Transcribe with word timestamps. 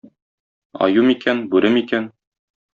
Аю 0.87 1.05
микән, 1.11 1.45
бүре 1.53 1.73
микән? 1.79 2.13